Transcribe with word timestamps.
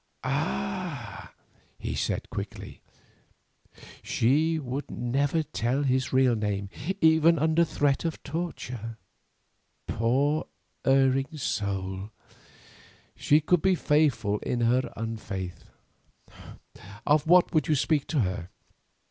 "Ah!" 0.23 1.31
he 1.77 1.93
said 1.93 2.27
quickly, 2.31 2.81
"she 4.01 4.57
would 4.57 4.89
never 4.89 5.43
tell 5.43 5.83
his 5.83 6.11
real 6.11 6.35
name, 6.35 6.69
even 7.01 7.37
under 7.37 7.63
threat 7.63 8.03
of 8.03 8.23
torture. 8.23 8.97
Poor 9.85 10.47
erring 10.83 11.37
soul, 11.37 12.09
she 13.15 13.39
could 13.39 13.61
be 13.61 13.75
faithful 13.75 14.39
in 14.39 14.61
her 14.61 14.91
unfaith. 14.97 15.65
Of 17.05 17.27
what 17.27 17.53
would 17.53 17.67
you 17.67 17.75
speak 17.75 18.07
to 18.07 18.21
her?" 18.21 18.49